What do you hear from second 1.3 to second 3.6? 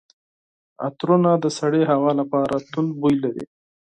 د سړې هوا لپاره توند بوی لري.